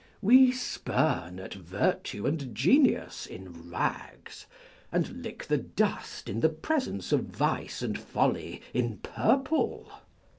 [0.19, 4.47] We spurn at virtue and genius in rags;
[4.91, 9.91] and lick the dust in the presence of vice and folly in purple.